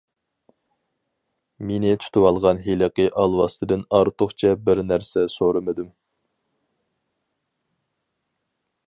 مېنى 1.71 1.91
تۇتۇۋالغان 2.03 2.61
ھېلىقى 2.67 3.05
ئالۋاستىدىن 3.23 3.83
ئارتۇقچە 3.99 4.55
بىر 4.71 4.83
نەرسە 4.93 5.27
سورىمىدىم. 5.35 5.95